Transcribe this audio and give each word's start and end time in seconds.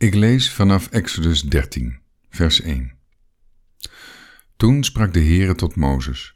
Ik 0.00 0.14
lees 0.14 0.52
vanaf 0.52 0.88
Exodus 0.88 1.42
13, 1.42 1.98
vers 2.30 2.60
1. 2.60 2.92
Toen 4.56 4.84
sprak 4.84 5.12
de 5.12 5.20
Heere 5.20 5.54
tot 5.54 5.76
Mozes: 5.76 6.34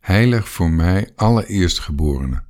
Heilig 0.00 0.48
voor 0.48 0.70
mij 0.70 1.12
alle 1.16 1.46
eerstgeborenen, 1.46 2.46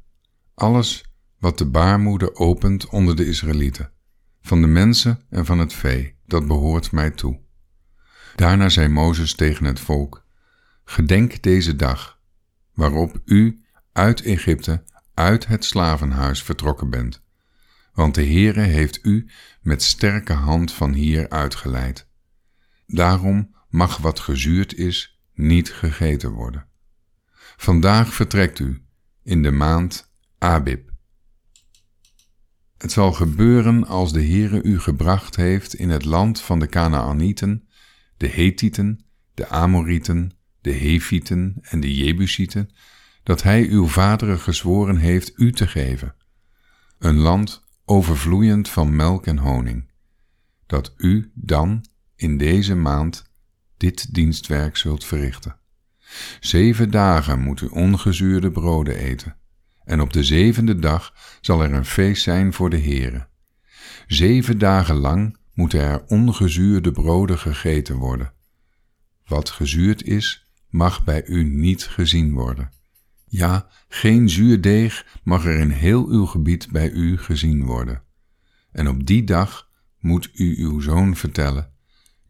alles 0.55 1.05
wat 1.39 1.59
de 1.59 1.67
baarmoeder 1.67 2.35
opent 2.35 2.89
onder 2.89 3.17
de 3.17 3.27
Israëlieten, 3.27 3.93
van 4.41 4.61
de 4.61 4.67
mensen 4.67 5.21
en 5.31 5.45
van 5.45 5.59
het 5.59 5.73
vee, 5.73 6.17
dat 6.27 6.47
behoort 6.47 6.93
mij 6.93 7.11
toe. 7.11 7.41
Daarna 8.35 8.69
zei 8.69 8.89
Mozes 8.89 9.35
tegen 9.35 9.65
het 9.65 9.81
volk: 9.81 10.27
Gedenk 10.85 11.43
deze 11.43 11.77
dag, 11.77 12.21
waarop 12.73 13.21
u 13.25 13.65
uit 13.93 14.23
Egypte, 14.23 14.85
uit 15.15 15.47
het 15.47 15.65
slavenhuis 15.65 16.43
vertrokken 16.43 16.91
bent 16.91 17.24
want 17.95 18.15
de 18.15 18.27
Heere 18.27 18.61
heeft 18.61 19.05
u 19.05 19.31
met 19.61 19.83
sterke 19.83 20.33
hand 20.33 20.73
van 20.73 20.93
hier 20.93 21.29
uitgeleid. 21.29 22.09
Daarom 22.87 23.55
mag 23.69 23.97
wat 23.97 24.21
gezuurd 24.21 24.75
is 24.75 25.21
niet 25.35 25.73
gegeten 25.73 26.31
worden. 26.31 26.67
Vandaag 27.57 28.15
vertrekt 28.15 28.59
u 28.59 28.83
in 29.23 29.43
de 29.43 29.51
maand 29.51 30.13
Abib. 30.39 30.93
Het 32.79 32.93
zal 32.93 33.13
gebeuren 33.13 33.87
als 33.87 34.13
de 34.13 34.25
Heere 34.25 34.63
u 34.63 34.81
gebracht 34.81 35.37
heeft 35.37 35.75
in 35.75 35.91
het 35.91 36.05
land 36.05 36.41
van 36.41 36.59
de 36.59 36.67
Canaanieten, 36.67 37.69
de 38.17 38.29
Hethieten, 38.29 39.07
de 39.35 39.49
Amorieten, 39.49 40.33
de 40.61 40.73
Hefieten 40.73 41.57
en 41.61 41.81
de 41.81 41.95
Jebusieten, 41.95 42.71
dat 43.23 43.43
hij 43.43 43.69
uw 43.69 43.87
vaderen 43.87 44.39
gezworen 44.39 44.97
heeft 44.97 45.33
u 45.37 45.53
te 45.53 45.67
geven. 45.67 46.15
Een 46.99 47.17
land 47.17 47.64
overvloeiend 47.85 48.69
van 48.69 48.97
melk 48.97 49.27
en 49.27 49.39
honing, 49.39 49.91
dat 50.67 50.95
u 50.97 51.33
dan 51.35 51.85
in 52.17 52.39
deze 52.39 52.75
maand 52.75 53.25
dit 53.77 54.15
dienstwerk 54.15 54.77
zult 54.77 55.05
verrichten. 55.05 55.57
Zeven 56.41 56.91
dagen 56.91 57.41
moet 57.41 57.61
u 57.61 57.67
ongezuurde 57.67 58.51
broden 58.51 58.97
eten, 58.97 59.37
en 59.85 60.01
op 60.01 60.13
de 60.13 60.25
zevende 60.25 60.79
dag 60.79 61.15
zal 61.41 61.63
er 61.63 61.73
een 61.73 61.85
feest 61.85 62.23
zijn 62.23 62.53
voor 62.53 62.71
de 62.71 62.81
Heere. 62.81 63.29
Zeven 64.07 64.59
dagen 64.59 64.97
lang 64.97 65.37
moeten 65.53 65.81
er 65.81 66.05
ongezuurde 66.07 66.93
broden 66.93 67.39
gegeten 67.39 67.97
worden. 67.97 68.33
Wat 69.25 69.51
gezuurd 69.51 70.03
is, 70.05 70.47
mag 70.69 71.05
bij 71.05 71.27
u 71.27 71.45
niet 71.45 71.83
gezien 71.83 72.33
worden. 72.33 72.71
Ja, 73.37 73.69
geen 73.89 74.29
zuurdeeg 74.29 75.21
mag 75.23 75.45
er 75.45 75.59
in 75.59 75.71
heel 75.71 76.09
uw 76.09 76.27
gebied 76.27 76.69
bij 76.71 76.91
u 76.91 77.19
gezien 77.19 77.65
worden. 77.65 78.03
En 78.73 78.89
op 78.89 79.07
die 79.07 79.25
dag 79.25 79.69
moet 79.99 80.31
u 80.35 80.65
uw 80.65 80.81
zoon 80.81 81.17
vertellen, 81.17 81.73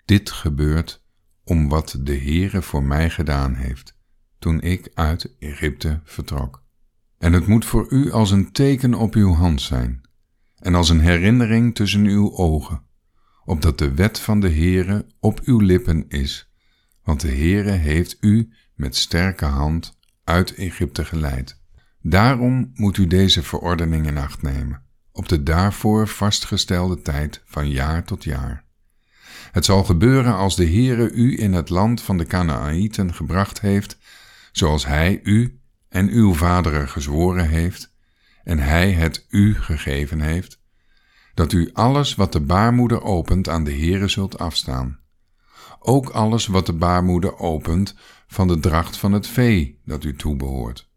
dit 0.05 0.31
gebeurt 0.31 1.05
om 1.43 1.69
wat 1.69 1.99
de 2.01 2.17
Heere 2.17 2.63
voor 2.63 2.83
mij 2.83 3.11
gedaan 3.11 3.55
heeft, 3.55 3.97
toen 4.39 4.61
ik 4.61 4.91
uit 4.95 5.37
Egypte 5.39 6.01
vertrok. 6.05 6.63
En 7.19 7.33
het 7.33 7.47
moet 7.47 7.65
voor 7.65 7.93
u 7.93 8.13
als 8.13 8.31
een 8.31 8.53
teken 8.53 8.95
op 8.95 9.15
uw 9.15 9.33
hand 9.33 9.63
zijn, 9.63 10.01
en 10.57 10.75
als 10.75 10.89
een 10.89 11.01
herinnering 11.01 11.75
tussen 11.75 12.05
uw 12.05 12.37
ogen, 12.37 12.83
opdat 13.45 13.79
de 13.79 13.95
wet 13.95 14.21
van 14.21 14.41
de 14.41 14.51
Heere 14.51 15.07
op 15.21 15.41
uw 15.41 15.59
lippen 15.59 16.09
is, 16.09 16.53
want 17.03 17.21
de 17.21 17.29
Heere 17.29 17.71
heeft 17.71 18.17
u 18.21 18.53
met 18.75 18.97
sterke 18.97 19.45
hand 19.45 20.03
uit 20.25 20.55
Egypte 20.55 21.05
geleid. 21.05 21.63
Daarom 22.01 22.71
moet 22.75 22.97
u 22.97 23.07
deze 23.07 23.43
verordening 23.43 24.07
in 24.07 24.19
acht 24.19 24.43
nemen, 24.43 24.83
op 25.13 25.29
de 25.29 25.43
daarvoor 25.43 26.09
vastgestelde 26.09 27.03
tijd 27.03 27.43
van 27.45 27.71
jaar 27.71 28.05
tot 28.05 28.25
jaar. 28.25 28.65
Het 29.53 29.65
zal 29.65 29.85
gebeuren 29.85 30.35
als 30.35 30.57
de 30.57 30.67
Heere 30.67 31.11
u 31.11 31.41
in 31.41 31.53
het 31.53 31.69
land 31.69 32.03
van 32.03 32.19
de 32.19 32.27
Canaanieten 32.27 33.15
gebracht 33.15 33.61
heeft, 33.61 33.99
zoals 34.53 34.87
hij 34.87 35.21
u 35.23 35.61
en 35.89 36.09
uw 36.09 36.35
vaderen 36.35 36.89
gezworen 36.89 37.49
heeft, 37.49 37.95
en 38.45 38.59
hij 38.59 38.93
het 38.93 39.27
u 39.29 39.55
gegeven 39.55 40.21
heeft, 40.21 40.63
dat 41.35 41.53
u 41.53 41.71
alles 41.73 42.15
wat 42.15 42.33
de 42.33 42.41
baarmoeder 42.41 43.03
opent 43.03 43.49
aan 43.49 43.65
de 43.65 43.73
Heere 43.73 44.09
zult 44.09 44.39
afstaan. 44.39 44.99
Ook 45.79 46.09
alles 46.09 46.47
wat 46.47 46.67
de 46.67 46.73
baarmoeder 46.73 47.39
opent 47.39 47.95
van 48.27 48.49
de 48.49 48.59
dracht 48.59 48.97
van 48.97 49.13
het 49.13 49.27
vee 49.27 49.81
dat 49.85 50.05
u 50.05 50.17
toebehoort. 50.17 50.91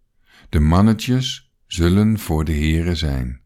De 0.50 0.60
mannetjes 0.60 1.54
zullen 1.68 2.20
voor 2.20 2.46
de 2.46 2.52
Heere 2.52 2.96
zijn. 2.96 3.42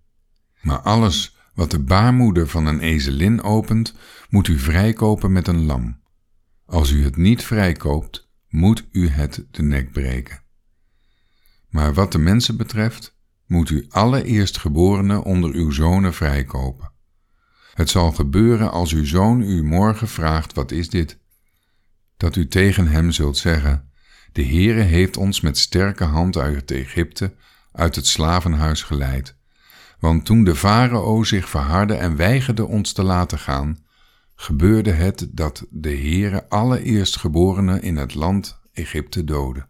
Maar 0.62 0.80
alles 0.80 1.38
wat 1.54 1.72
de 1.72 1.80
baarmoeder 1.80 2.48
van 2.48 2.66
een 2.66 2.80
ezelin 2.80 3.42
opent, 3.42 3.96
moet 4.30 4.48
u 4.48 4.60
vrijkopen 4.60 5.32
met 5.32 5.48
een 5.48 5.66
lam. 5.66 6.00
Als 6.66 6.92
u 6.92 7.04
het 7.04 7.18
niet 7.18 7.44
vrijkoopt, 7.44 8.30
moet 8.50 8.88
u 8.92 9.08
het 9.08 9.46
de 9.52 9.64
nek 9.64 9.92
breken. 9.92 10.42
Maar 11.70 11.94
wat 11.94 12.12
de 12.12 12.18
mensen 12.18 12.58
betreft, 12.58 13.18
moet 13.46 13.70
u 13.70 13.86
alle 13.90 14.24
eerstgeborenen 14.24 15.24
onder 15.24 15.54
uw 15.54 15.72
zonen 15.72 16.14
vrijkopen. 16.14 16.92
Het 17.74 17.90
zal 17.90 18.12
gebeuren 18.12 18.72
als 18.72 18.94
uw 18.94 19.06
zoon 19.06 19.42
u 19.42 19.64
morgen 19.64 20.08
vraagt: 20.08 20.54
wat 20.54 20.72
is 20.72 20.90
dit? 20.90 21.20
Dat 22.22 22.36
u 22.36 22.48
tegen 22.48 22.88
hem 22.88 23.12
zult 23.12 23.38
zeggen, 23.38 23.90
de 24.32 24.46
Heere 24.46 24.82
heeft 24.82 25.18
ons 25.18 25.42
met 25.42 25.58
sterke 25.58 26.04
hand 26.04 26.38
uit 26.38 26.72
Egypte, 26.72 27.34
uit 27.72 27.96
het 27.96 28.08
slavenhuis 28.08 28.84
geleid. 28.84 29.36
Want 30.00 30.26
toen 30.26 30.44
de 30.44 30.56
farao 30.56 31.24
zich 31.24 31.50
verhardde 31.50 31.94
en 31.94 32.16
weigerde 32.16 32.66
ons 32.66 32.92
te 32.92 33.04
laten 33.04 33.40
gaan, 33.40 33.84
gebeurde 34.36 34.92
het 34.92 35.28
dat 35.32 35.66
de 35.70 35.90
Heere 35.90 36.50
alle 36.50 36.84
eerstgeborenen 36.84 37.82
in 37.82 37.96
het 37.96 38.14
land 38.14 38.60
Egypte 38.74 39.24
doodde. 39.24 39.66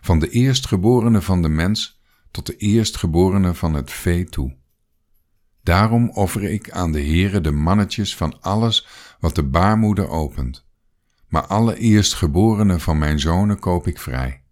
Van 0.00 0.18
de 0.18 0.28
eerstgeborene 0.28 1.20
van 1.22 1.42
de 1.42 1.48
mens 1.48 2.00
tot 2.30 2.46
de 2.46 2.56
eerstgeborene 2.56 3.54
van 3.54 3.74
het 3.74 3.90
vee 3.90 4.24
toe. 4.24 4.56
Daarom 5.62 6.10
offer 6.10 6.42
ik 6.42 6.70
aan 6.70 6.92
de 6.92 7.02
Heere 7.02 7.40
de 7.40 7.52
mannetjes 7.52 8.16
van 8.16 8.40
alles 8.40 8.86
wat 9.20 9.34
de 9.34 9.44
baarmoeder 9.44 10.08
opent 10.08 10.68
maar 11.30 11.46
alle 11.46 11.78
eerstgeborenen 11.78 12.80
van 12.80 12.98
mijn 12.98 13.20
zonen 13.20 13.58
koop 13.58 13.86
ik 13.86 13.98
vrij. 13.98 14.44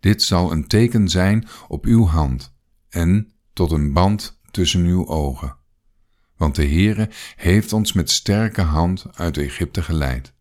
Dit 0.00 0.22
zal 0.22 0.52
een 0.52 0.66
teken 0.66 1.08
zijn 1.08 1.48
op 1.68 1.84
uw 1.84 2.06
hand 2.06 2.54
en 2.88 3.32
tot 3.52 3.70
een 3.70 3.92
band 3.92 4.40
tussen 4.50 4.84
uw 4.84 5.06
ogen. 5.06 5.56
Want 6.36 6.54
de 6.54 6.66
Heere 6.66 7.10
heeft 7.36 7.72
ons 7.72 7.92
met 7.92 8.10
sterke 8.10 8.62
hand 8.62 9.06
uit 9.12 9.36
Egypte 9.36 9.82
geleid. 9.82 10.34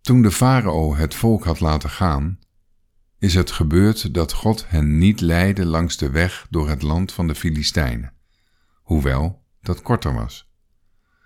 Toen 0.00 0.22
de 0.22 0.30
farao 0.30 0.94
het 0.94 1.14
volk 1.14 1.44
had 1.44 1.60
laten 1.60 1.90
gaan, 1.90 2.38
is 3.18 3.34
het 3.34 3.50
gebeurd 3.50 4.14
dat 4.14 4.32
God 4.32 4.68
hen 4.68 4.98
niet 4.98 5.20
leidde 5.20 5.64
langs 5.64 5.96
de 5.96 6.10
weg 6.10 6.46
door 6.50 6.68
het 6.68 6.82
land 6.82 7.12
van 7.12 7.26
de 7.26 7.34
Filistijnen, 7.34 8.14
hoewel 8.82 9.44
dat 9.60 9.82
korter 9.82 10.14
was. 10.14 10.50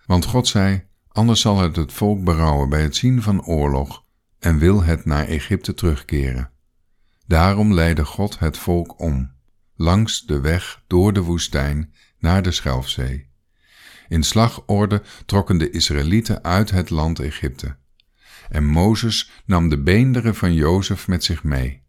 Want 0.07 0.25
God 0.25 0.49
zei, 0.49 0.89
anders 1.13 1.41
zal 1.41 1.59
het 1.59 1.77
het 1.77 1.93
volk 1.93 2.25
berouwen 2.25 2.69
bij 2.69 2.83
het 2.83 2.97
zien 2.97 3.23
van 3.23 3.45
oorlog 3.45 4.05
en 4.39 4.59
wil 4.59 4.83
het 4.83 5.05
naar 5.05 5.27
Egypte 5.27 5.75
terugkeren. 5.75 6.51
Daarom 7.27 7.75
leidde 7.75 8.05
God 8.05 8.39
het 8.39 8.59
volk 8.59 9.01
om, 9.01 9.33
langs 9.77 10.27
de 10.27 10.41
weg 10.41 10.83
door 10.87 11.13
de 11.13 11.21
woestijn 11.21 11.95
naar 12.19 12.43
de 12.43 12.51
Schelfzee. 12.51 13.29
In 14.09 14.23
slagorde 14.23 15.03
trokken 15.27 15.59
de 15.59 15.71
Israëlieten 15.71 16.45
uit 16.45 16.71
het 16.71 16.91
land 16.91 17.19
Egypte. 17.19 17.77
En 18.49 18.67
Mozes 18.67 19.31
nam 19.45 19.69
de 19.69 19.83
beenderen 19.83 20.35
van 20.35 20.55
Jozef 20.55 21.09
met 21.09 21.25
zich 21.25 21.43
mee, 21.43 21.83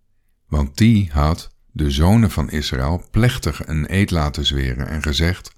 want 0.47 0.77
die 0.77 1.09
had, 1.11 1.55
de 1.71 1.91
zonen 1.91 2.31
van 2.31 2.49
Israël, 2.49 3.07
plechtig 3.11 3.67
een 3.67 3.93
eed 3.93 4.11
laten 4.11 4.45
zweren 4.45 4.87
en 4.87 5.01
gezegd, 5.01 5.51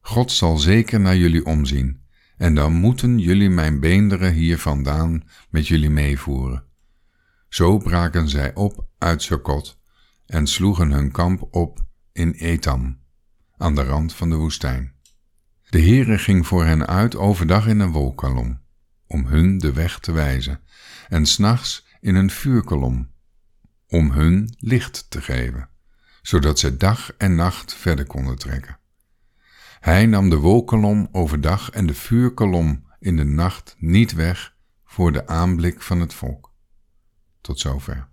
God 0.00 0.32
zal 0.32 0.56
zeker 0.56 1.00
naar 1.00 1.16
jullie 1.16 1.44
omzien 1.44 2.04
en 2.36 2.54
dan 2.54 2.72
moeten 2.72 3.18
jullie 3.18 3.50
mijn 3.50 3.80
beenderen 3.80 4.32
hier 4.32 4.58
vandaan 4.58 5.22
met 5.50 5.68
jullie 5.68 5.90
meevoeren. 5.90 6.64
Zo 7.48 7.78
braken 7.78 8.28
zij 8.28 8.54
op 8.54 8.86
uit 8.98 9.22
Sukkot 9.22 9.80
en 10.26 10.46
sloegen 10.46 10.90
hun 10.90 11.10
kamp 11.10 11.48
op 11.50 11.84
in 12.12 12.30
Etam, 12.30 13.00
aan 13.56 13.74
de 13.74 13.82
rand 13.82 14.14
van 14.14 14.30
de 14.30 14.36
woestijn. 14.36 14.94
De 15.68 15.80
Heere 15.80 16.18
ging 16.18 16.46
voor 16.46 16.64
hen 16.64 16.86
uit 16.86 17.16
overdag 17.16 17.66
in 17.66 17.80
een 17.80 17.92
wolkolom, 17.92 18.60
om 19.06 19.26
hun 19.26 19.58
de 19.58 19.72
weg 19.72 19.98
te 19.98 20.12
wijzen, 20.12 20.60
en 21.08 21.26
s'nachts 21.26 21.86
in 22.00 22.14
een 22.14 22.30
vuurkolom, 22.30 23.10
om 23.88 24.10
hun 24.10 24.54
licht 24.58 25.10
te 25.10 25.22
geven, 25.22 25.68
zodat 26.22 26.58
ze 26.58 26.76
dag 26.76 27.12
en 27.16 27.34
nacht 27.34 27.74
verder 27.74 28.06
konden 28.06 28.38
trekken. 28.38 28.78
Hij 29.80 30.06
nam 30.06 30.30
de 30.30 30.36
wolkolom 30.36 31.08
overdag 31.12 31.70
en 31.70 31.86
de 31.86 31.94
vuurkolom 31.94 32.84
in 32.98 33.16
de 33.16 33.24
nacht 33.24 33.76
niet 33.78 34.12
weg 34.14 34.56
voor 34.84 35.12
de 35.12 35.26
aanblik 35.26 35.82
van 35.82 36.00
het 36.00 36.14
volk. 36.14 36.52
Tot 37.40 37.60
zover. 37.60 38.08